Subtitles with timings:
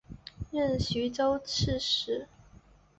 [0.49, 2.27] 任徐州刺史。